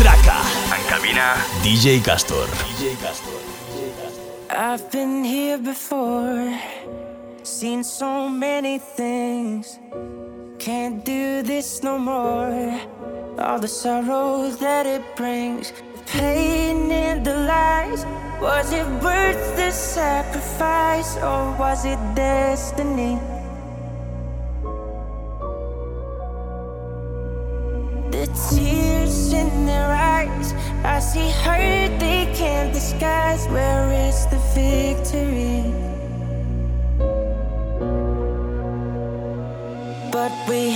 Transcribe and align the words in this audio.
En 0.00 0.84
cabina, 0.88 1.36
DJ 1.62 2.00
Kaz7hor. 2.00 2.48
DJ 2.48 2.96
Kaz7hor. 3.02 3.42
I've 4.48 4.90
been 4.90 5.22
here 5.24 5.58
before, 5.58 6.58
seen 7.42 7.84
so 7.84 8.26
many 8.26 8.78
things. 8.78 9.78
Can't 10.58 11.04
do 11.04 11.42
this 11.42 11.82
no 11.82 11.98
more. 11.98 12.80
All 13.38 13.58
the 13.58 13.68
sorrow 13.68 14.48
that 14.60 14.86
it 14.86 15.02
brings, 15.16 15.72
pain 16.06 16.90
and 16.90 17.22
the 17.22 17.34
lies. 17.34 18.06
Was 18.40 18.72
it 18.72 18.86
worth 19.02 19.56
the 19.56 19.70
sacrifice, 19.70 21.16
or 21.18 21.54
was 21.58 21.84
it 21.84 21.98
destiny? 22.14 23.18
The 28.20 28.26
tears 28.26 29.32
in 29.32 29.64
their 29.64 29.88
eyes, 29.88 30.52
I 30.84 31.00
see 31.00 31.30
hurt 31.30 31.98
they 31.98 32.30
can't 32.34 32.70
disguise. 32.70 33.46
Where 33.48 33.90
is 33.92 34.26
the 34.26 34.36
victory? 34.52 35.64
But 40.12 40.32
we 40.46 40.74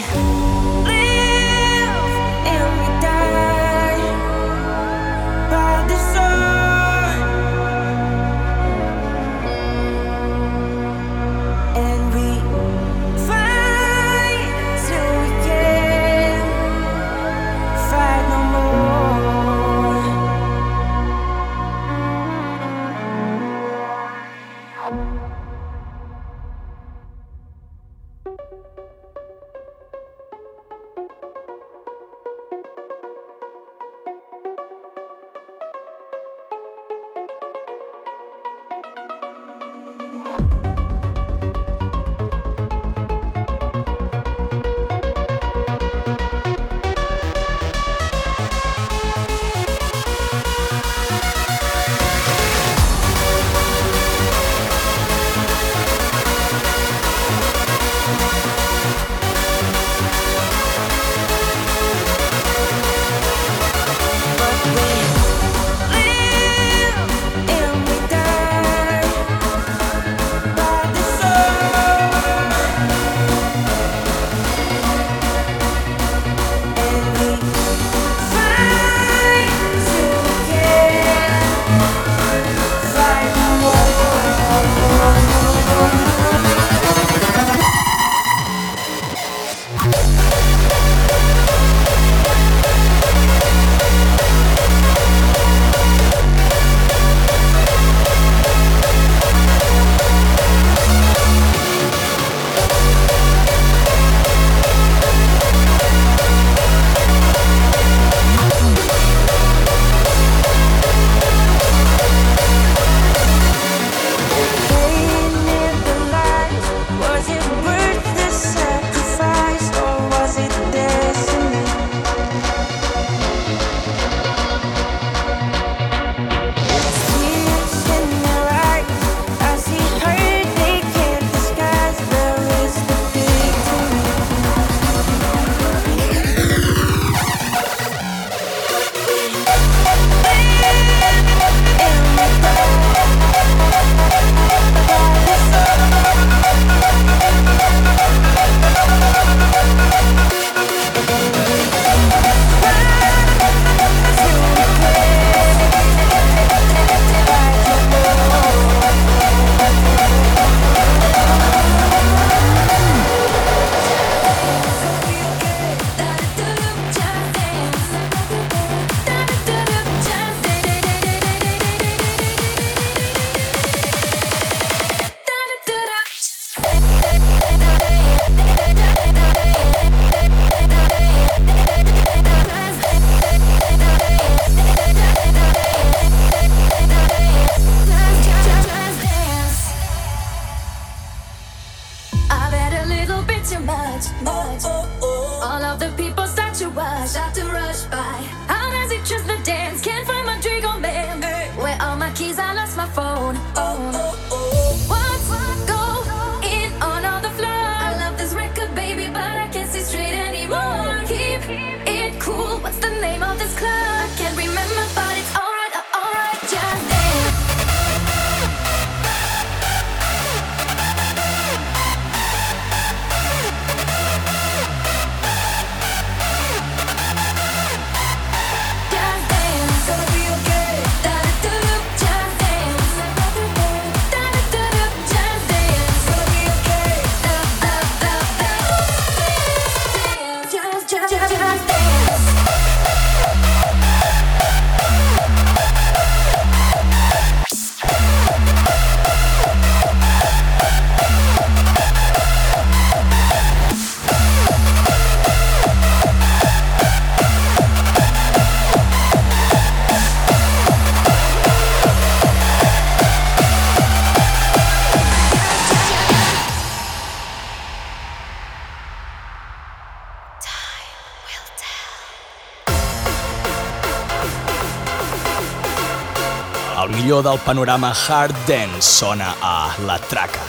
millor 277.14 277.22
del 277.22 277.38
panorama 277.44 277.92
hard 277.92 278.34
dance 278.46 278.82
sona 278.82 279.34
a 279.40 279.76
La 279.86 279.98
Traca. 279.98 280.40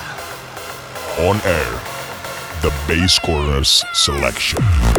On 1.20 1.40
air, 1.46 1.80
the 2.62 2.72
Bass 2.88 3.20
Corners 3.20 3.86
selection. 3.94 4.95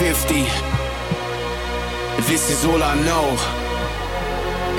150. 0.00 0.48
This 2.32 2.48
is 2.50 2.64
all 2.64 2.82
I 2.82 2.94
know. 3.04 3.36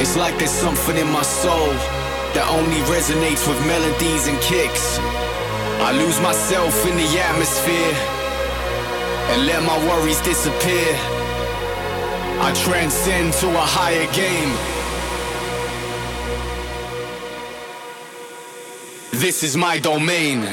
It's 0.01 0.17
like 0.17 0.35
there's 0.39 0.49
something 0.49 0.97
in 0.97 1.07
my 1.11 1.21
soul 1.21 1.73
that 2.33 2.47
only 2.49 2.81
resonates 2.89 3.47
with 3.47 3.59
melodies 3.67 4.25
and 4.27 4.41
kicks. 4.41 4.97
I 5.77 5.91
lose 5.93 6.19
myself 6.21 6.73
in 6.87 6.97
the 6.97 7.09
atmosphere 7.29 7.93
and 9.29 9.45
let 9.45 9.61
my 9.61 9.77
worries 9.89 10.19
disappear. 10.21 10.89
I 12.41 12.51
transcend 12.65 13.33
to 13.41 13.47
a 13.49 13.65
higher 13.77 14.07
game. 14.13 14.51
This 19.11 19.43
is 19.43 19.55
my 19.55 19.77
domain. 19.77 20.47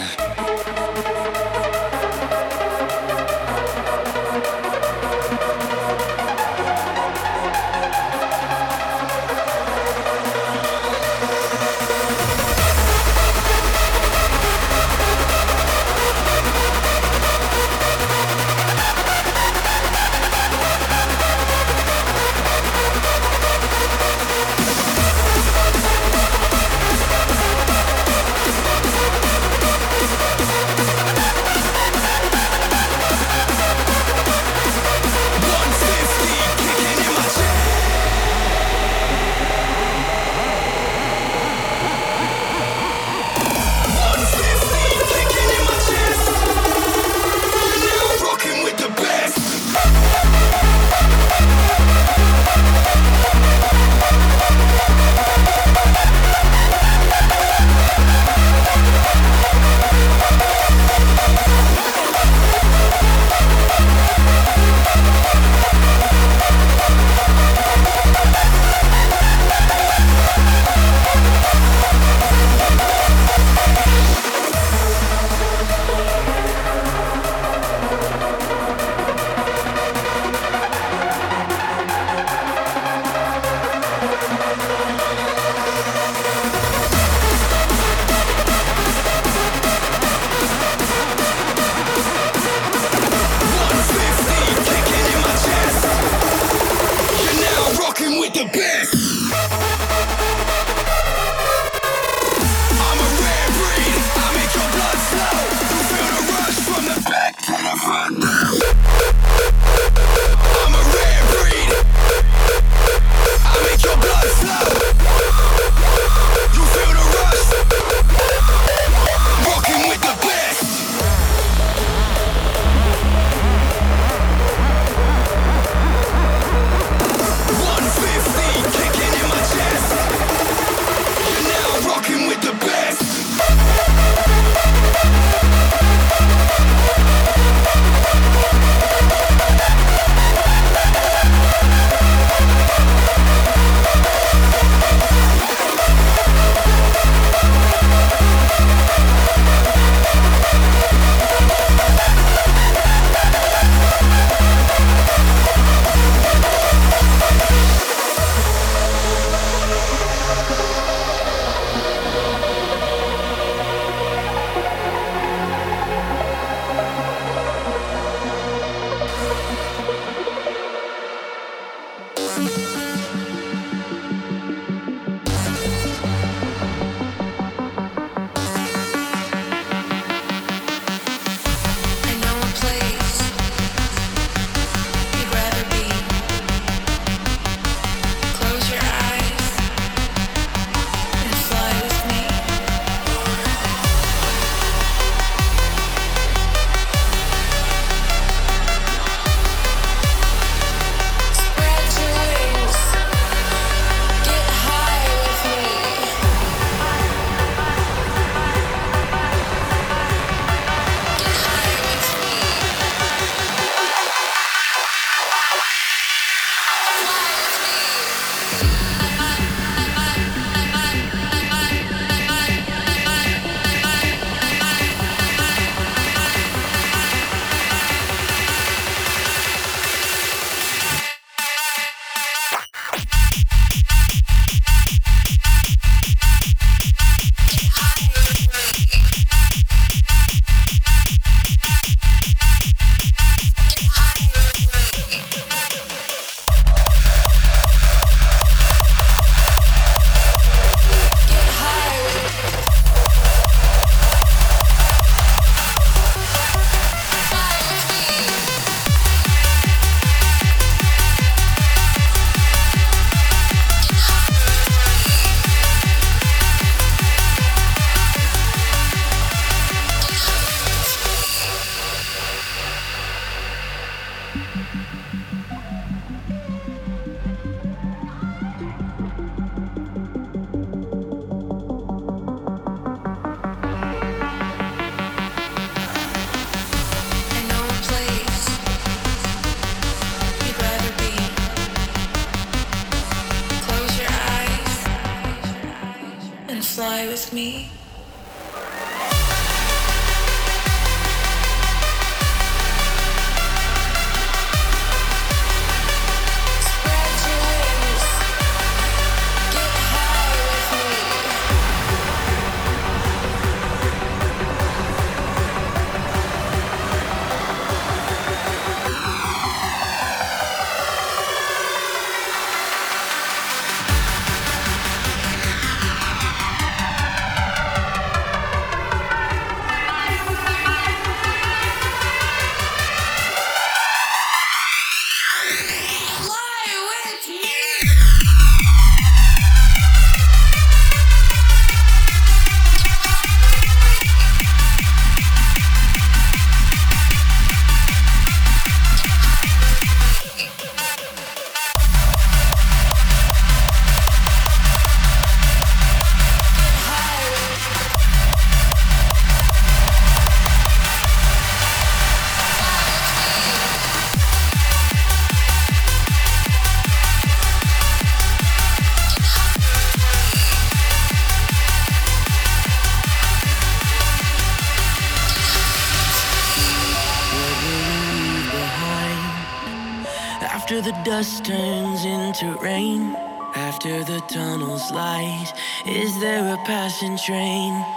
Passing 386.68 387.16
train? 387.16 387.87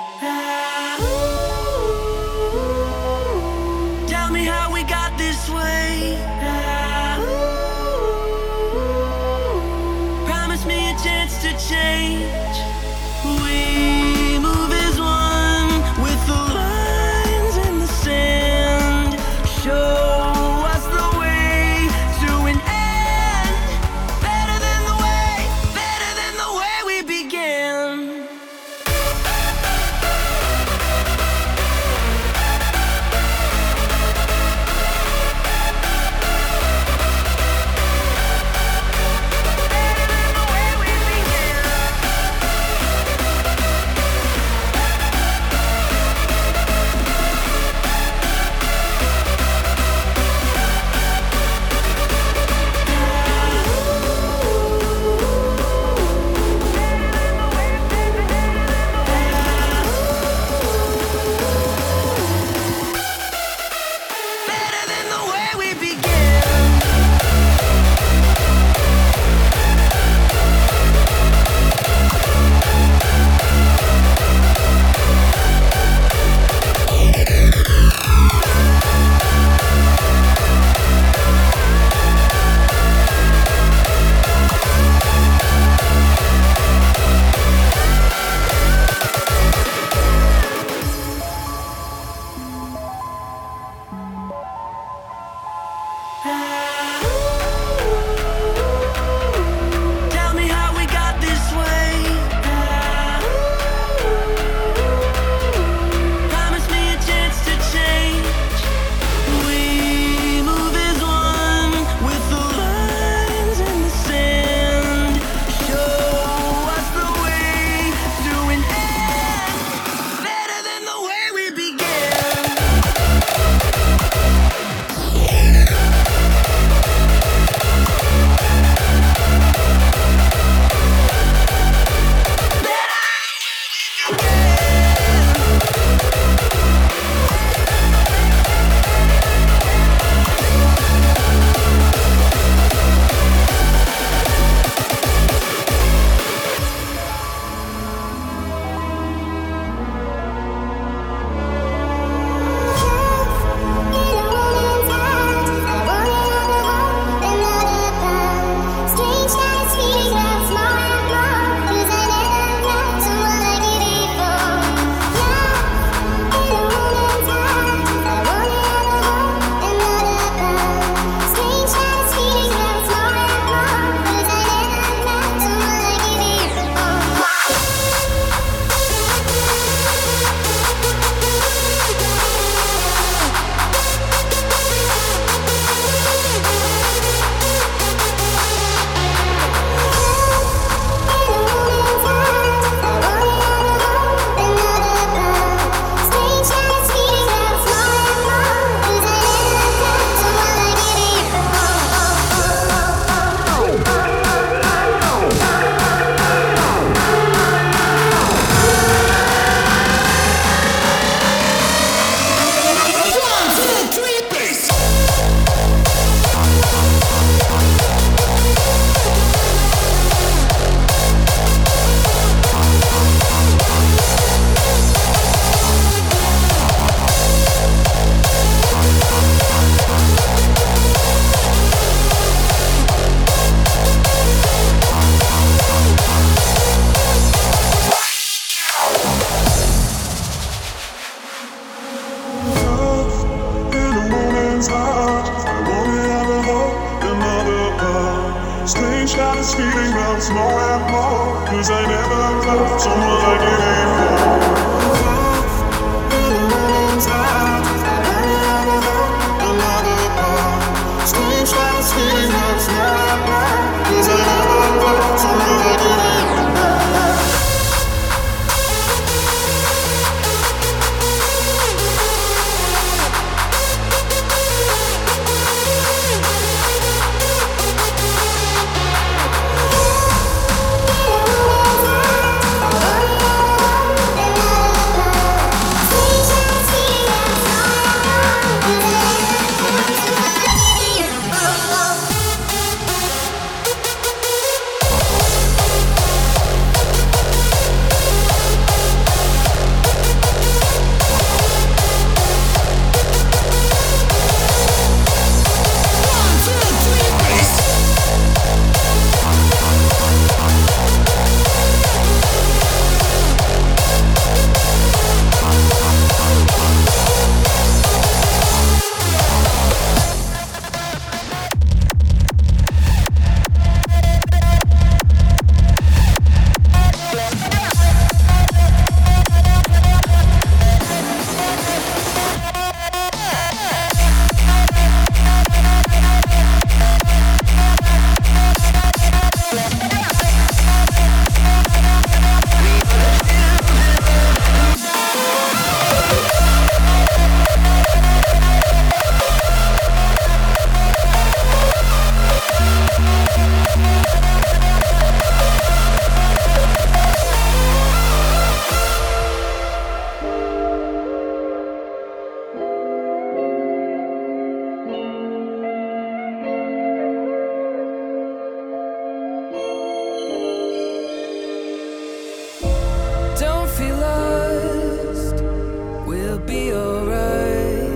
We'll 376.32 376.39
be 376.39 376.74
alright. 376.74 377.89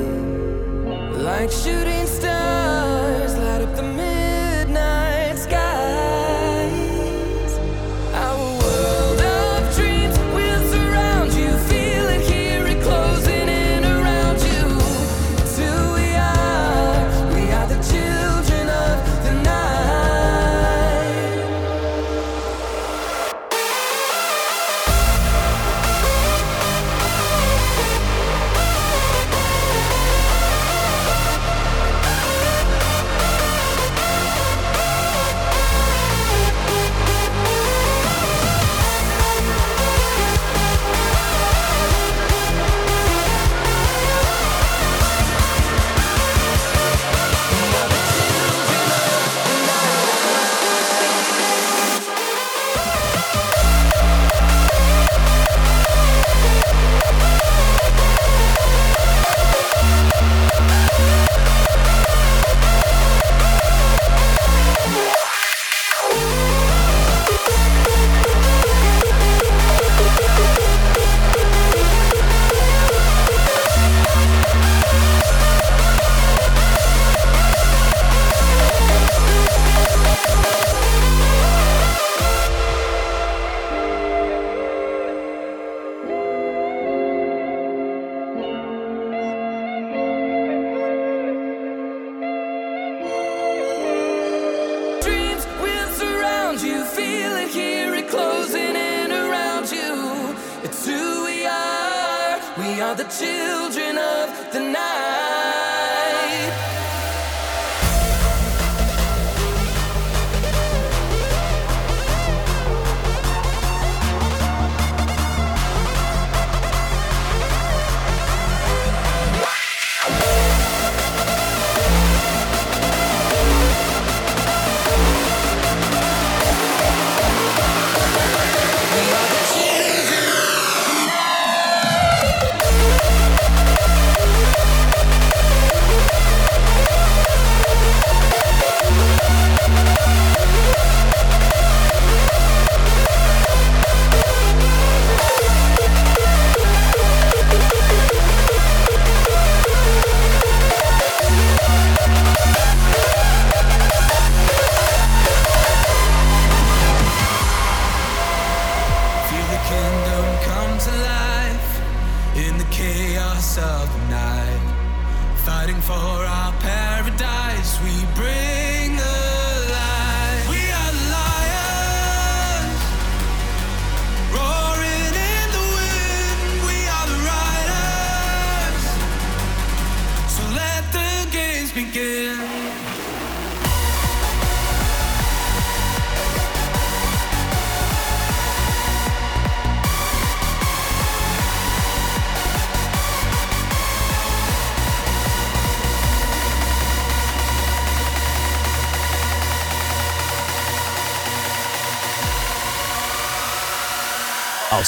Like 1.17 1.51
shooting 1.51 2.04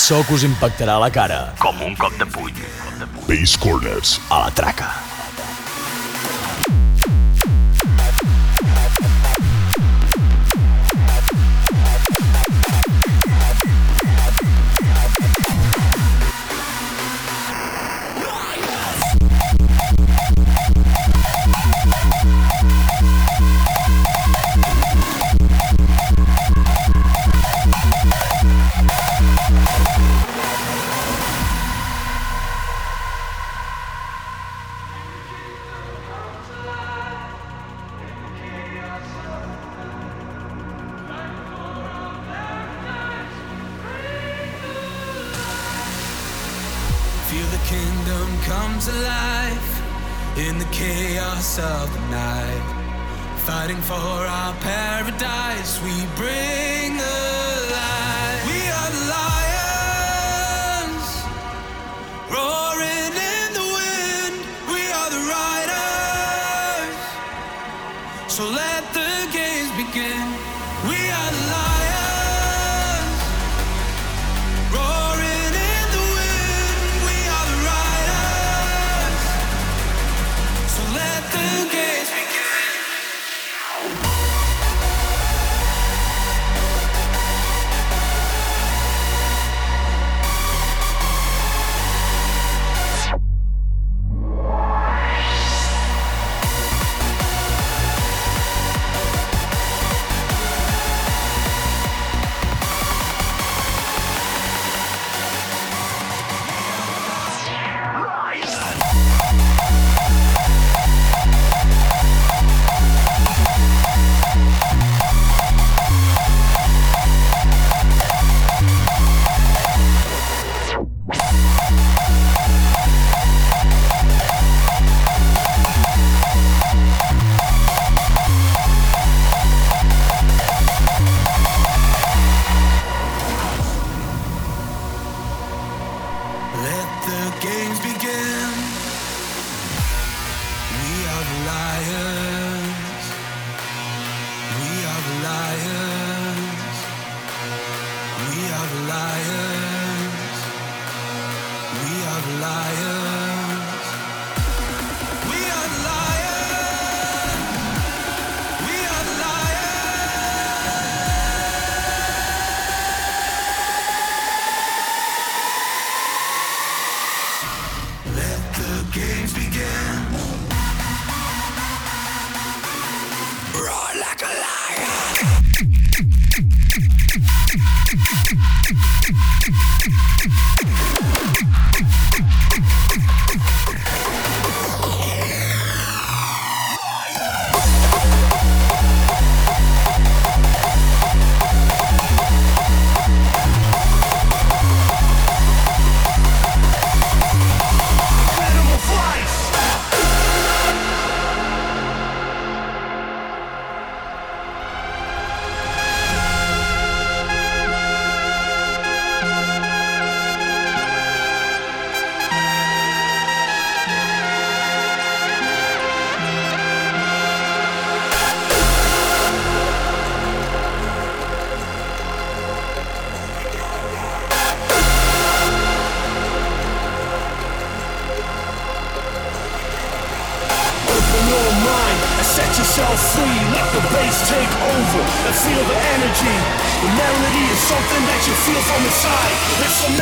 so 0.08 0.22
que 0.24 0.38
us 0.38 0.44
impactarà 0.48 0.94
a 0.96 1.02
la 1.04 1.10
cara. 1.12 1.40
Com 1.60 1.82
un 1.84 1.98
cop 2.00 2.16
de 2.22 2.30
puny. 2.32 2.64
Base 3.28 3.60
Corners 3.60 4.16
a 4.30 4.46
la 4.46 4.56
traca. 4.56 4.97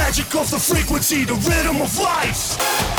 magic 0.06 0.36
of 0.36 0.52
the 0.52 0.60
frequency, 0.60 1.26
the 1.26 1.34
rhythm 1.34 1.82
of 1.82 1.98
life. 1.98 2.95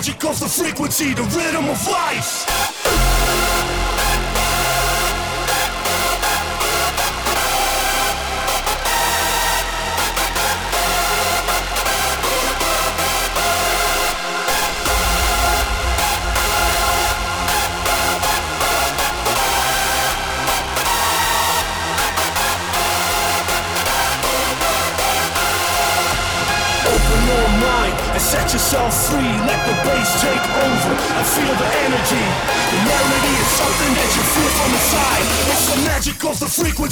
magic 0.00 0.24
of 0.24 0.40
the 0.40 0.48
frequency, 0.48 1.12
the 1.12 1.22
rhythm 1.24 1.68
of 1.68 1.86
life. 1.86 2.79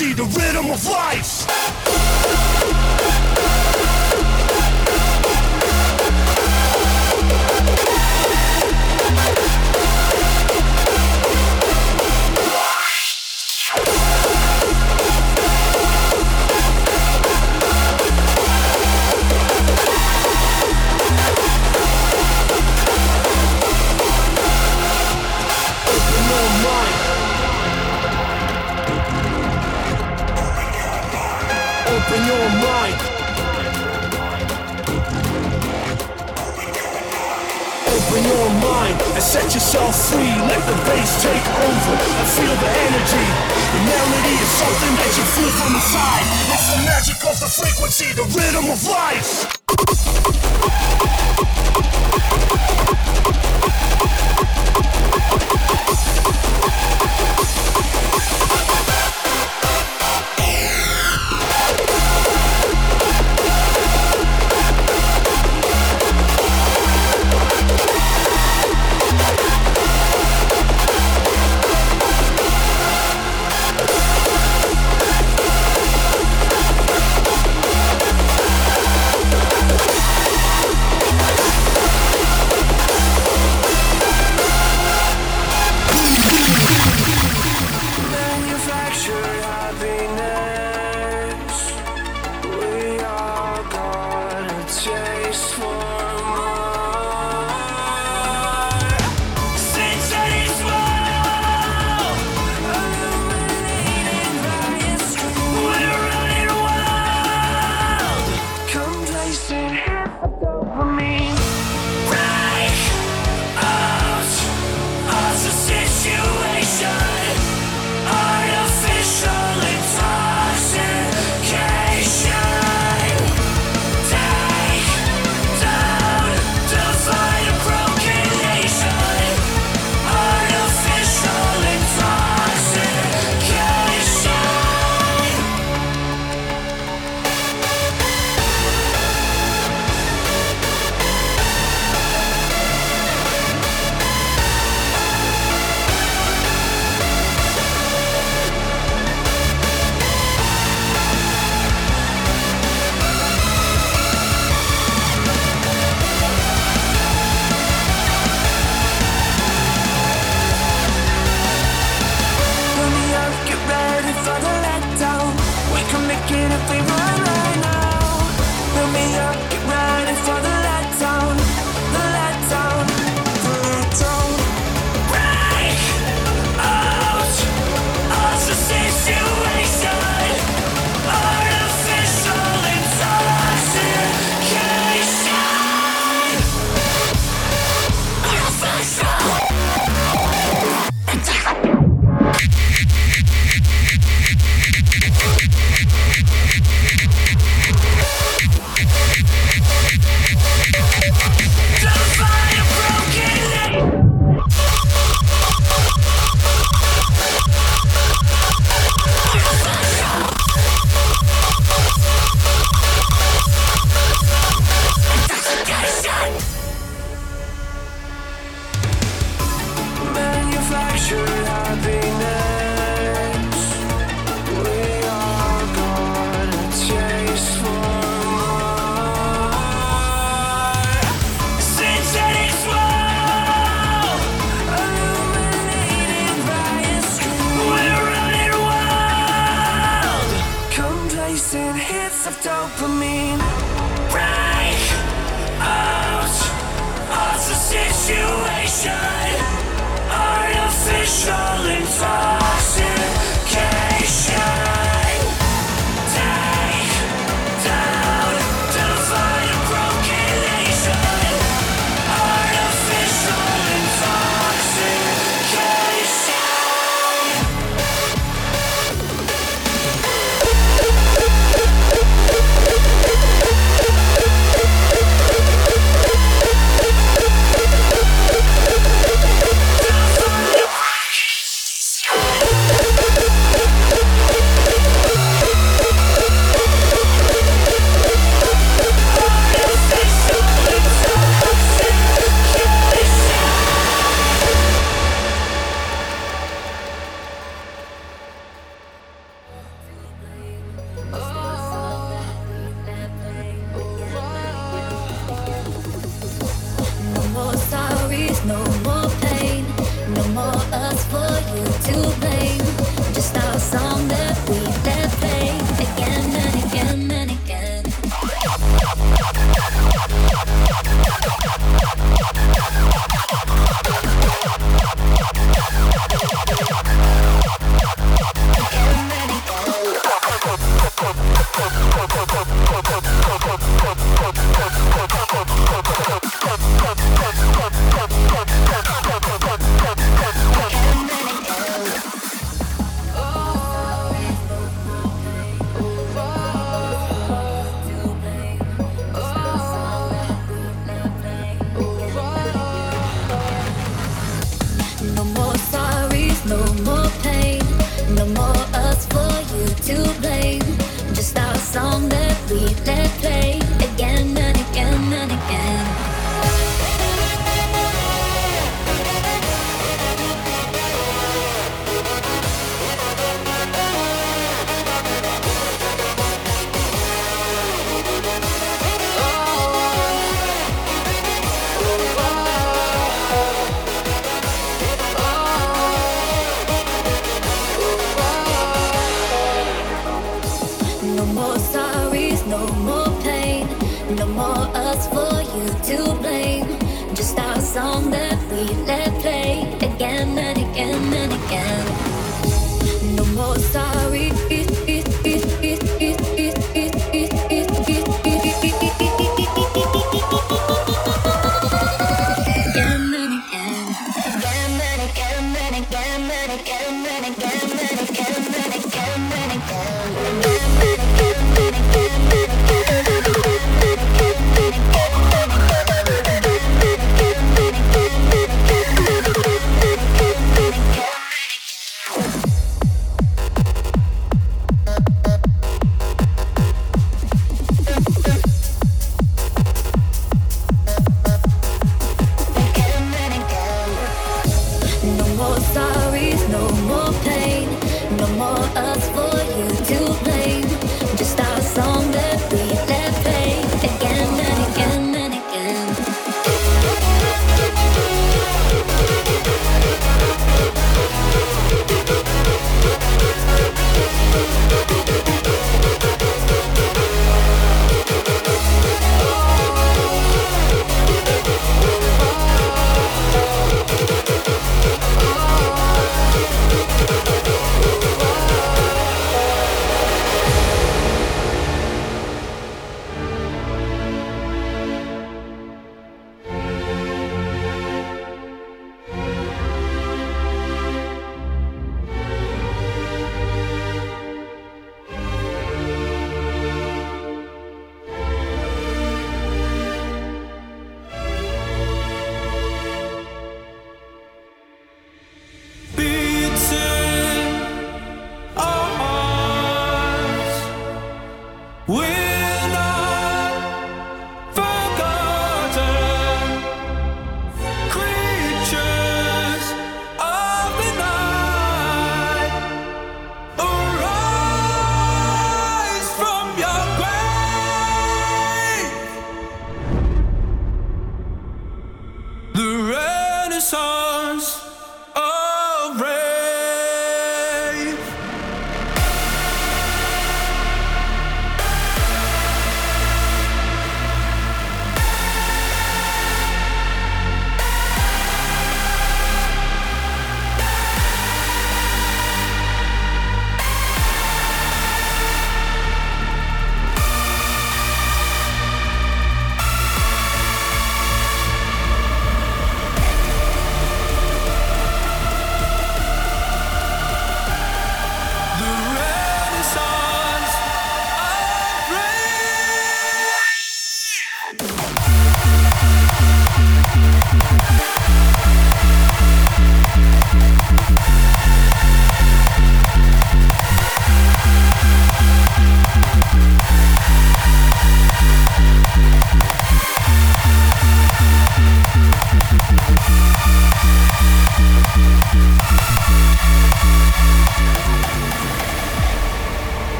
Frequency, 0.00 0.12
the 0.14 0.24
rhythm 0.24 0.70
of 0.70 0.86
life. 0.86 1.39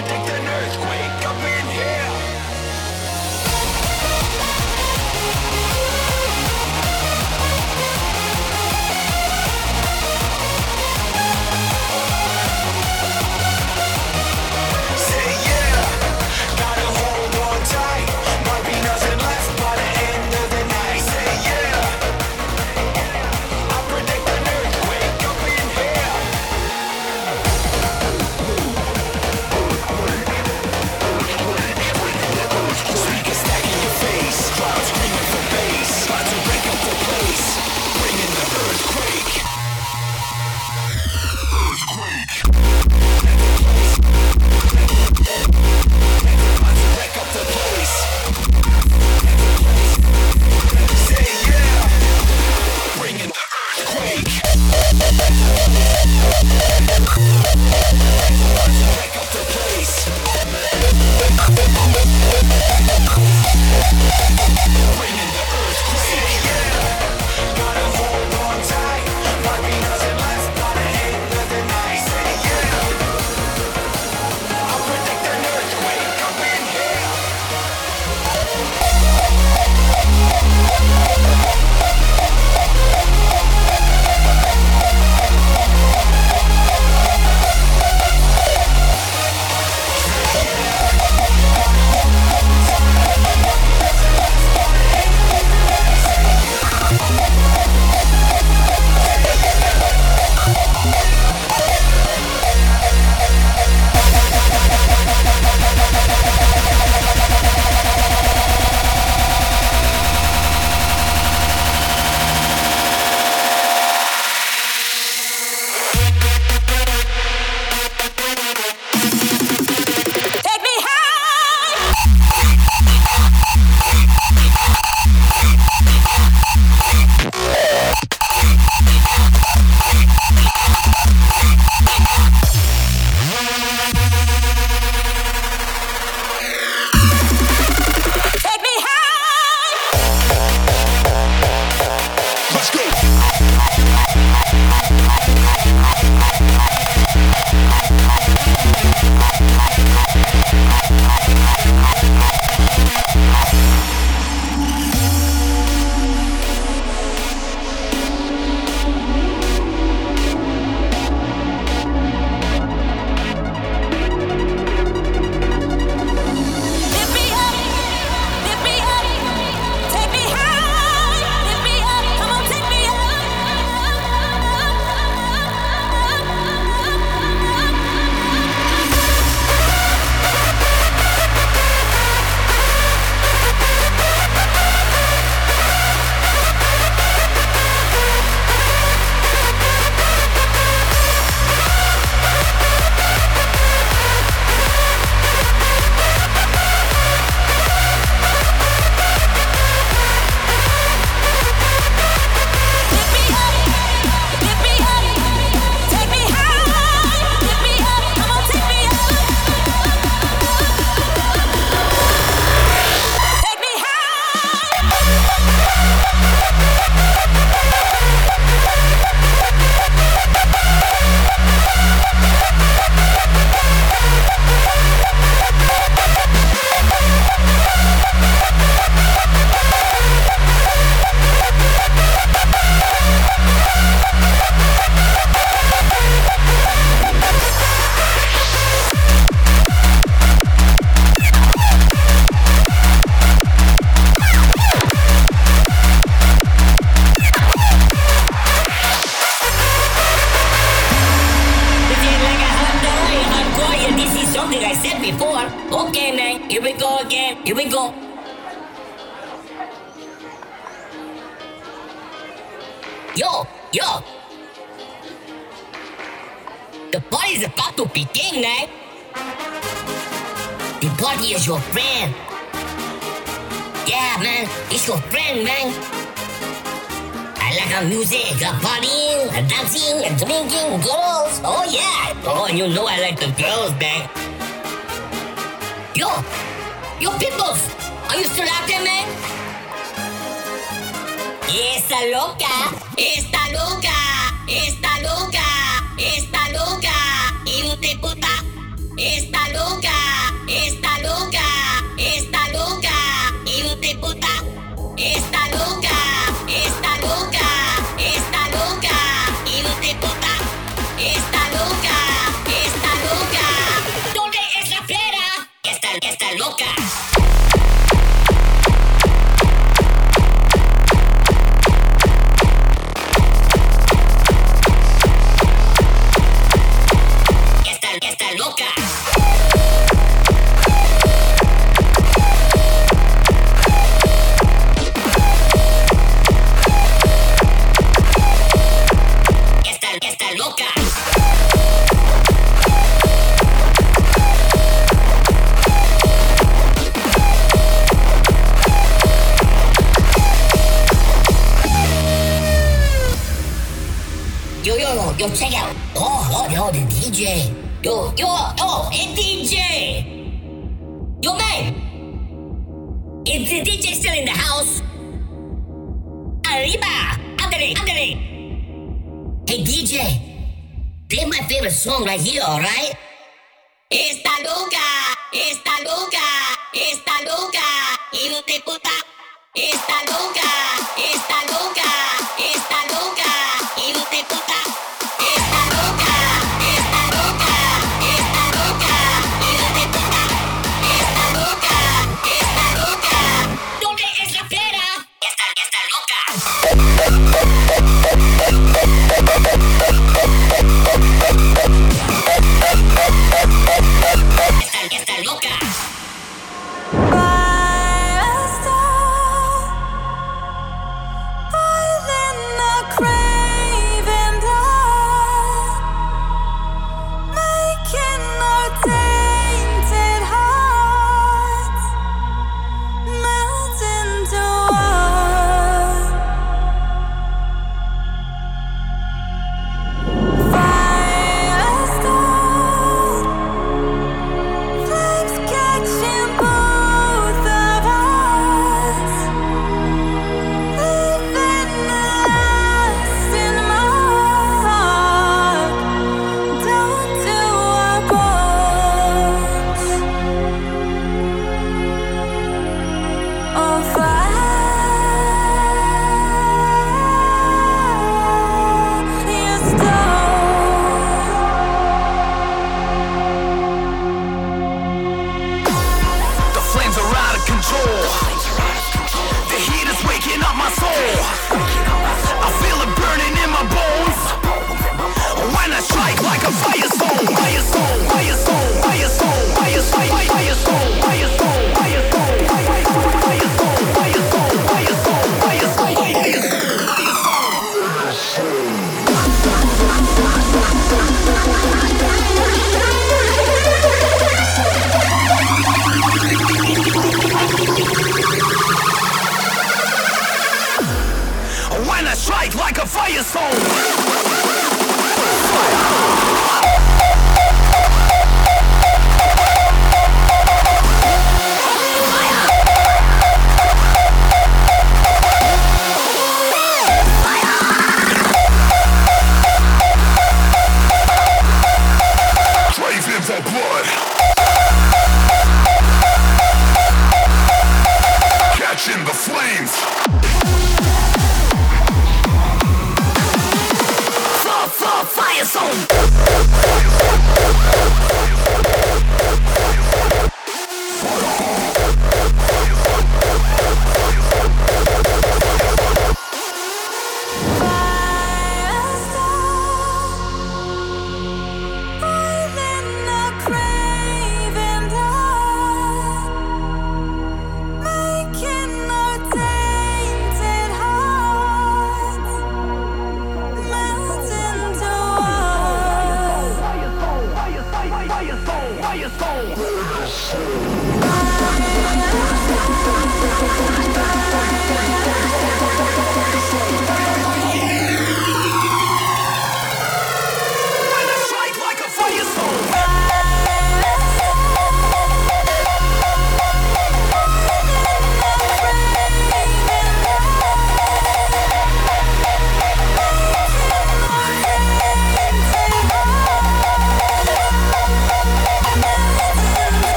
predict 0.00 0.28
an 0.28 0.46
earthquake 0.46 1.26
up 1.26 1.36
in 1.42 1.66
here. 1.72 1.97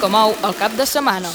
Que 0.00 0.08
mou 0.08 0.32
el 0.48 0.56
cap 0.56 0.76
de 0.80 0.88
setmana. 0.88 1.34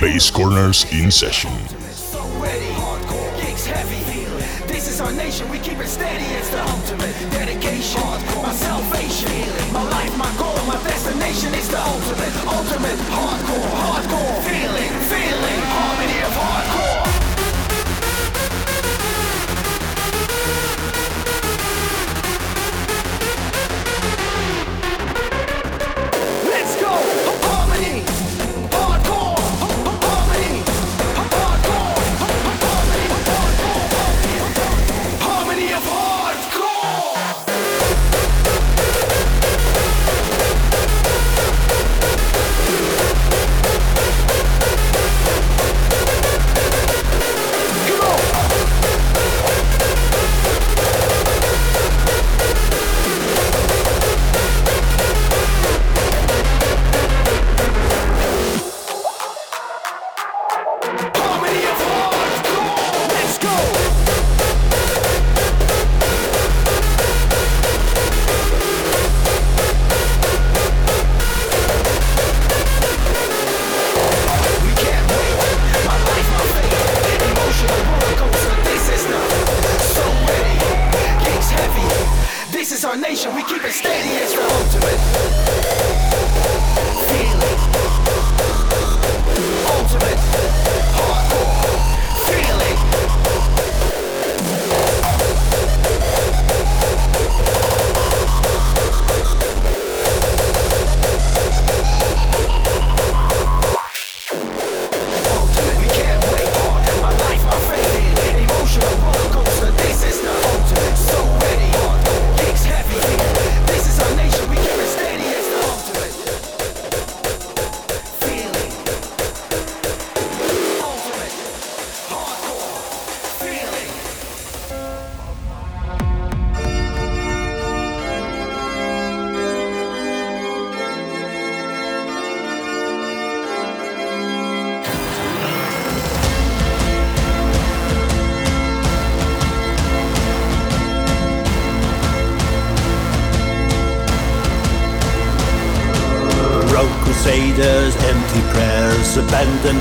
Basscornerz 0.00 0.84
in 0.92 1.10
session. 1.10 1.50
This 4.66 4.88
is 4.92 5.00
our 5.00 5.12
nation, 5.12 5.48
we 5.48 5.58
keep 5.58 5.78
it 5.78 5.88
steady, 5.88 6.24
it's 6.36 6.50
the 6.50 6.60
ultimate 6.60 7.16
dedication. 7.32 8.02
My 8.42 8.52
salvation, 8.52 9.32
my 9.72 9.82
life, 9.82 10.16
my 10.18 10.30
goal, 10.36 10.54
my 10.66 10.76
destination 10.84 11.54
is 11.54 11.68
the 11.70 11.80
ultimate, 11.80 12.34
ultimate 12.44 13.00
hardcore, 13.08 13.16
hardcore. 13.16 13.35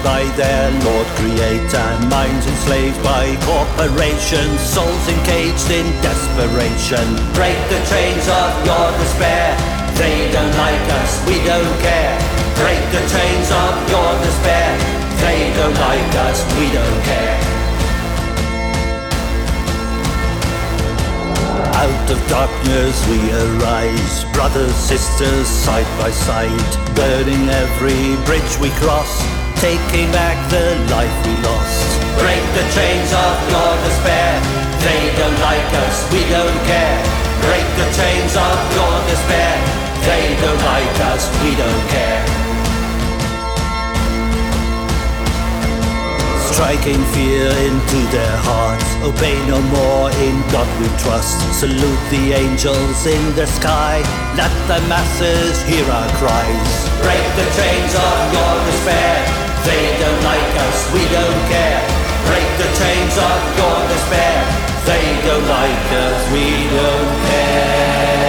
By 0.05 0.21
their 0.37 0.69
Lord 0.85 1.07
Creator, 1.17 1.87
minds 2.13 2.45
enslaved 2.45 3.01
by 3.01 3.25
corporations, 3.41 4.61
souls 4.61 5.07
encaged 5.09 5.71
in 5.73 5.89
desperation. 6.05 7.01
Break 7.33 7.57
the 7.73 7.81
chains 7.89 8.29
of 8.29 8.53
your 8.69 8.87
despair. 9.01 9.57
They 9.97 10.29
don't 10.29 10.55
like 10.61 10.85
us, 11.01 11.11
we 11.25 11.41
don't 11.41 11.75
care. 11.81 12.13
Break 12.61 12.85
the 12.93 13.01
chains 13.09 13.49
of 13.49 13.73
your 13.89 14.11
despair. 14.21 14.69
They 15.25 15.49
don't 15.57 15.73
like 15.73 16.13
us, 16.29 16.37
we 16.53 16.69
don't 16.69 17.01
care. 17.09 17.37
Out 21.81 22.11
of 22.13 22.19
darkness 22.29 22.95
we 23.09 23.17
arise, 23.33 24.23
brothers, 24.33 24.75
sisters, 24.75 25.47
side 25.47 25.89
by 25.97 26.11
side, 26.11 26.71
burning 26.95 27.49
every 27.49 28.15
bridge 28.25 28.53
we 28.61 28.69
cross, 28.77 29.44
taking 29.65 30.11
back 30.11 30.37
the 30.53 30.77
life 30.93 31.15
we 31.25 31.33
lost. 31.41 31.89
Break 32.21 32.45
the 32.53 32.65
chains 32.77 33.09
of 33.09 33.35
your 33.49 33.73
despair, 33.81 34.37
they 34.85 35.01
don't 35.17 35.39
like 35.41 35.69
us, 35.85 35.95
we 36.13 36.21
don't 36.29 36.59
care. 36.69 37.01
Break 37.41 37.65
the 37.81 37.89
chains 37.97 38.33
of 38.37 38.57
your 38.77 38.95
despair, 39.09 39.53
they 40.05 40.25
don't 40.37 40.63
like 40.69 40.97
us, 41.09 41.23
we 41.41 41.57
don't 41.57 41.85
care. 41.89 42.21
Striking 46.53 47.01
fear 47.17 47.49
into 47.65 47.99
their 48.13 48.37
hearts. 48.45 48.85
Obey 49.01 49.35
no 49.49 49.59
more, 49.73 50.07
in 50.27 50.35
God 50.53 50.69
we 50.79 50.87
trust. 51.01 51.41
Salute 51.59 52.03
the 52.13 52.37
angels 52.37 52.99
in 53.07 53.23
the 53.35 53.47
sky. 53.47 53.97
Let 54.37 54.53
the 54.69 54.79
masses 54.87 55.57
hear 55.63 55.85
our 55.89 56.09
cries. 56.21 56.71
Break 57.01 57.25
the 57.41 57.47
chains 57.57 57.93
of 58.07 58.17
your 58.31 58.53
despair. 58.69 59.44
They 59.65 59.97
don't 59.97 60.21
like 60.23 60.51
us, 60.67 60.77
we 60.93 61.03
don't 61.09 61.41
care. 61.49 61.81
Break 62.29 62.49
the 62.61 62.69
chains 62.79 63.15
of 63.17 63.39
your 63.57 63.77
despair. 63.89 64.37
They 64.85 65.05
don't 65.25 65.47
like 65.47 65.87
us, 66.05 66.31
we 66.31 66.45
don't 66.69 67.11
care. 67.29 68.24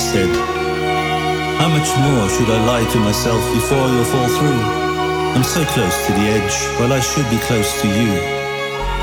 Instead. 0.00 0.32
How 1.60 1.68
much 1.68 1.92
more 2.00 2.24
should 2.32 2.48
I 2.48 2.56
lie 2.64 2.88
to 2.88 2.98
myself 3.04 3.42
before 3.52 3.84
you'll 3.92 4.08
fall 4.08 4.30
through? 4.32 4.62
I'm 5.36 5.44
so 5.44 5.60
close 5.76 5.92
to 6.06 6.12
the 6.16 6.26
edge, 6.40 6.56
while 6.80 6.92
I 6.96 7.00
should 7.04 7.28
be 7.28 7.36
close 7.44 7.68
to 7.84 7.86
you. 7.86 8.08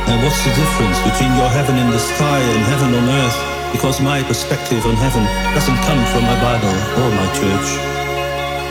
And 0.10 0.18
what's 0.26 0.42
the 0.42 0.50
difference 0.58 0.98
between 1.06 1.30
your 1.38 1.54
heaven 1.54 1.78
in 1.78 1.94
the 1.94 2.02
sky 2.02 2.42
and 2.42 2.62
heaven 2.66 2.98
on 2.98 3.06
earth? 3.14 3.40
Because 3.78 4.02
my 4.02 4.26
perspective 4.26 4.82
on 4.90 4.98
heaven 4.98 5.22
doesn't 5.54 5.78
come 5.86 6.02
from 6.10 6.26
my 6.26 6.38
Bible 6.42 6.78
or 6.98 7.10
my 7.14 7.30
church. 7.38 7.70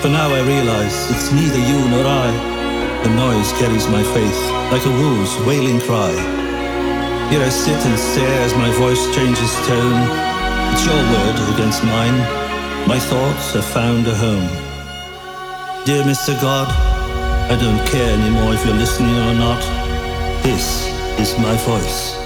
For 0.03 0.11
now 0.11 0.27
I 0.27 0.43
realize 0.43 0.97
it's 1.15 1.31
neither 1.31 1.63
you 1.63 1.79
nor 1.95 2.03
I. 2.03 2.29
The 3.07 3.15
noise 3.15 3.55
carries 3.55 3.87
my 3.87 4.03
faith 4.03 4.41
like 4.75 4.83
a 4.83 4.95
wolf's 4.99 5.39
wailing 5.47 5.79
cry. 5.79 6.11
Here 7.31 7.43
I 7.43 7.51
sit 7.55 7.79
and 7.87 7.97
stare 7.97 8.41
as 8.43 8.53
my 8.59 8.71
voice 8.83 9.15
changes 9.15 9.55
tone. 9.71 10.26
It's 10.73 10.85
your 10.85 11.03
word 11.15 11.55
against 11.55 11.83
mine. 11.85 12.19
My 12.89 12.99
thoughts 12.99 13.53
have 13.55 13.65
found 13.65 14.07
a 14.07 14.15
home. 14.15 14.49
Dear 15.85 16.03
Mr. 16.05 16.41
God, 16.41 16.69
I 17.51 17.57
don't 17.57 17.87
care 17.87 18.13
anymore 18.19 18.55
if 18.55 18.65
you're 18.67 18.75
listening 18.75 19.17
or 19.17 19.35
not. 19.35 19.63
This 20.43 20.89
is 21.19 21.39
my 21.39 21.57
voice. 21.59 22.26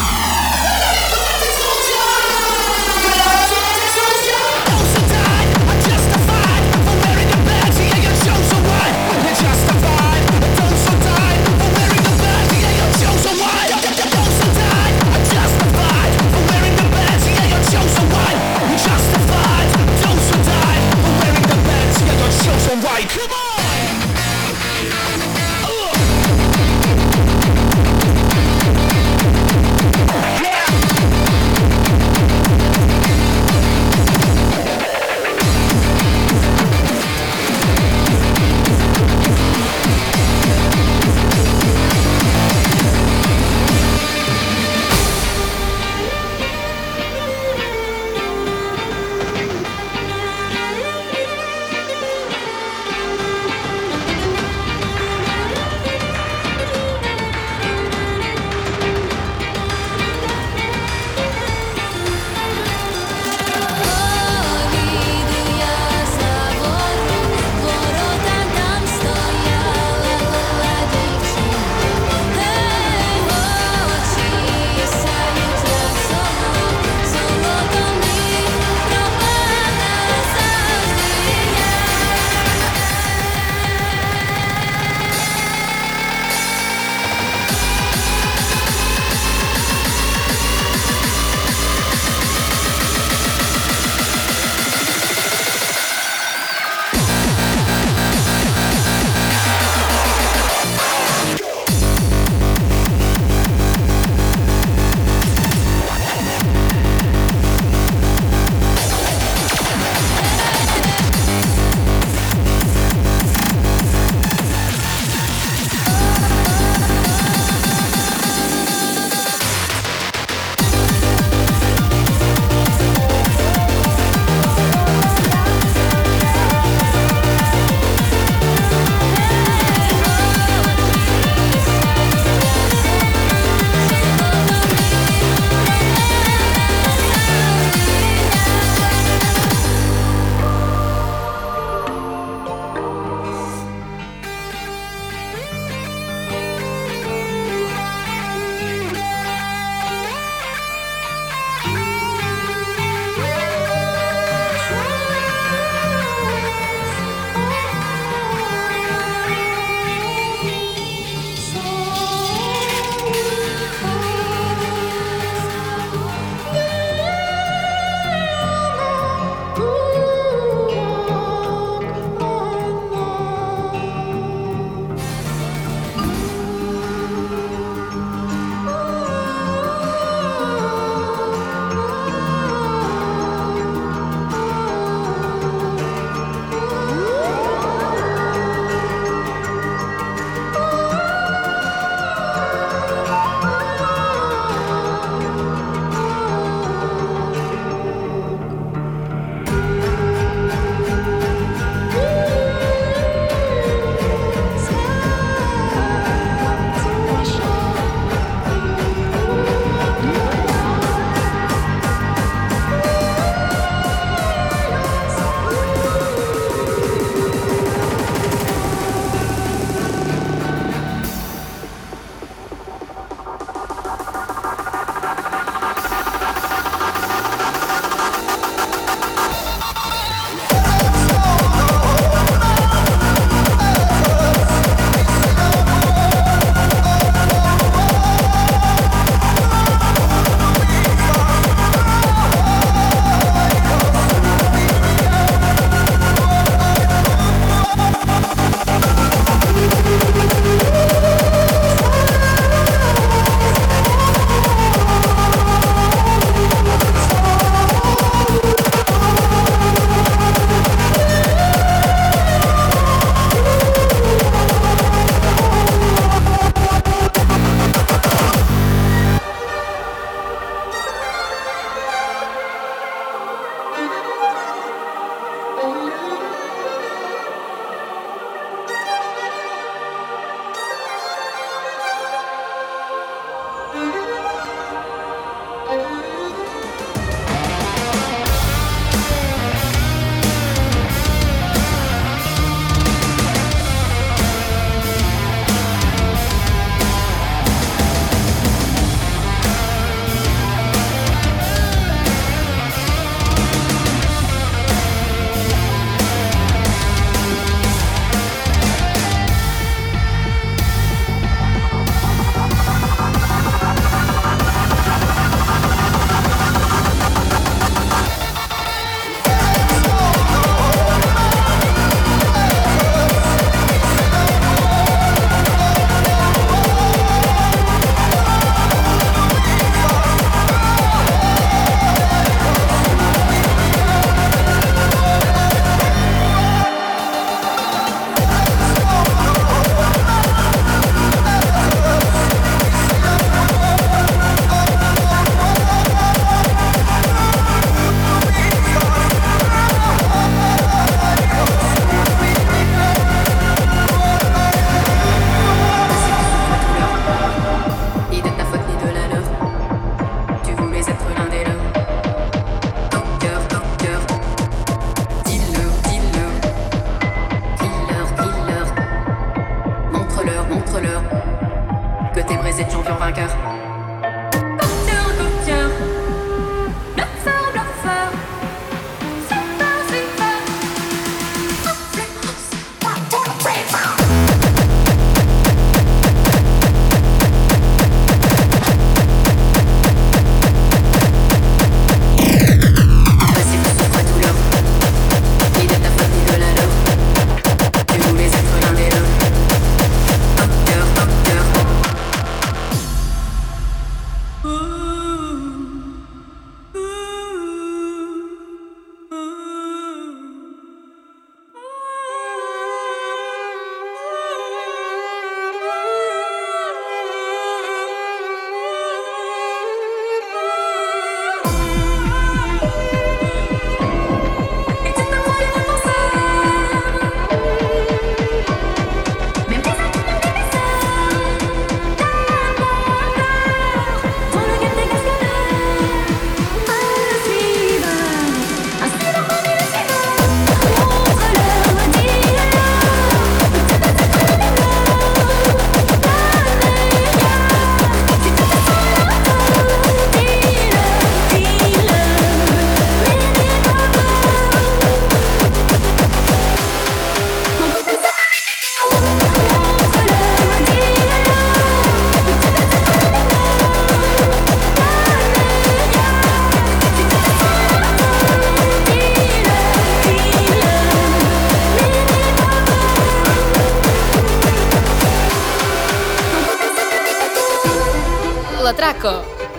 L'atraco, 478.81 479.11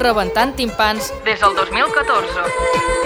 rebentant 0.03 0.51
timpans 0.59 1.13
des 1.25 1.39
del 1.39 1.55
2014. 1.55 3.02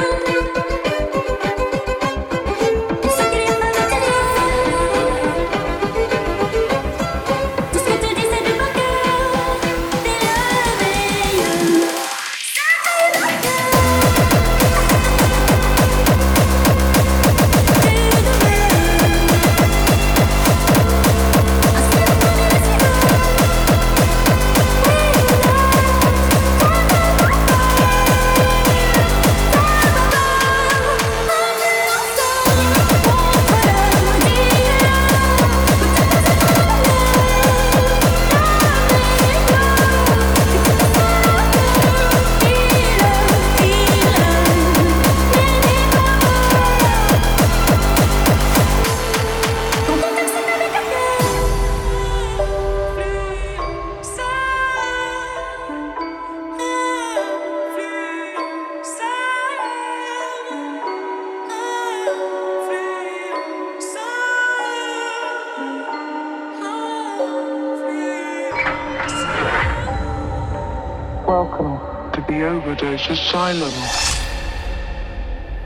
The 72.39 72.47
Overdose 72.47 73.09
Asylum. 73.09 73.73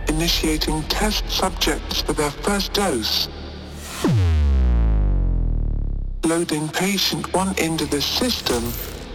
Initiating 0.09 0.83
test 0.85 1.29
subjects 1.29 2.01
for 2.01 2.13
their 2.13 2.31
first 2.31 2.73
dose. 2.73 3.29
Loading 6.25 6.69
patient 6.69 7.33
one 7.35 7.59
into 7.59 7.87
the 7.87 8.01
system. 8.01 8.73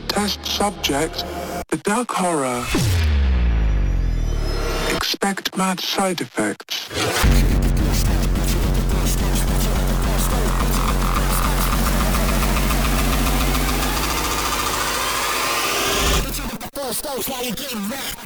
Test 0.07 0.45
subject, 0.45 1.23
the 1.69 1.77
dark 1.77 2.11
horror. 2.11 2.65
Expect 4.93 5.55
mad 5.55 5.79
side 5.79 6.19
effects. 6.19 7.54
Stage 17.21 17.29
while 17.29 17.45
you're 17.45 17.55
getting 17.55 17.89
wrecked. 17.89 18.24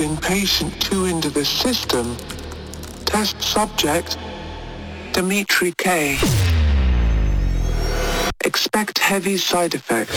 Loading 0.00 0.16
patient 0.16 0.80
two 0.80 1.04
into 1.04 1.28
the 1.28 1.44
system. 1.44 2.16
Test 3.04 3.42
subject, 3.42 4.16
Dimitri 5.12 5.74
K. 5.76 6.16
Expect 8.42 8.98
heavy 8.98 9.36
side 9.36 9.74
effects. 9.74 10.16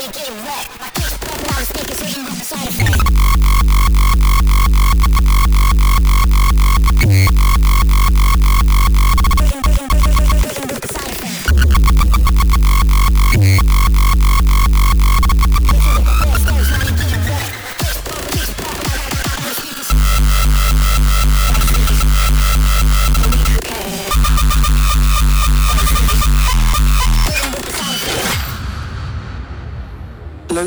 You're 0.00 0.12
getting 0.12 0.36
wrecked. 0.42 0.80
My 0.80 0.88
the 0.88 2.44
sound 2.44 2.68
effect. 2.68 3.07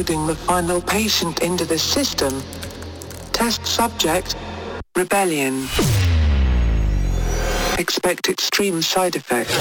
Loading 0.01 0.25
the 0.25 0.35
final 0.35 0.81
patient 0.81 1.43
into 1.43 1.63
the 1.63 1.77
system. 1.77 2.41
Test 3.33 3.67
subject, 3.67 4.35
Rebelion. 4.95 5.67
Expect 7.77 8.27
extreme 8.27 8.81
side 8.81 9.15
effects. 9.15 9.53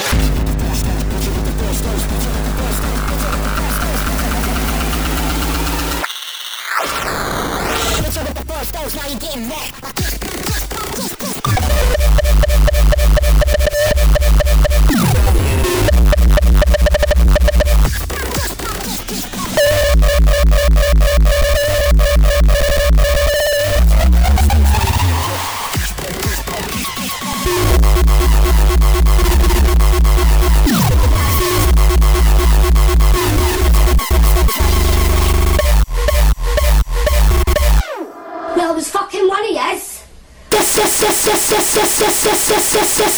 Now 8.95 9.07
you 9.09 9.19
getting 9.21 9.47
that. 9.51 9.60